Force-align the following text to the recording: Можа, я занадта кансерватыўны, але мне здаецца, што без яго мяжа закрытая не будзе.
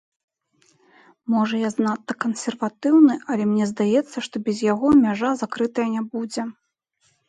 Можа, 1.33 1.55
я 1.67 1.71
занадта 1.75 2.17
кансерватыўны, 2.27 3.13
але 3.35 3.43
мне 3.53 3.65
здаецца, 3.75 4.17
што 4.31 4.35
без 4.51 4.67
яго 4.73 4.87
мяжа 5.07 5.29
закрытая 5.47 5.89
не 5.97 6.01
будзе. 6.15 6.53